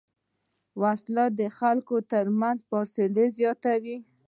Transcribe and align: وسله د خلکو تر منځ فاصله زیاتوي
وسله 0.81 1.25
د 1.39 1.41
خلکو 1.57 1.95
تر 2.11 2.25
منځ 2.39 2.59
فاصله 2.69 3.23
زیاتوي 3.37 3.97